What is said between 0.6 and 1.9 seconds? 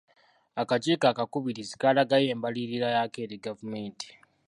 Akakiiko akakubirizi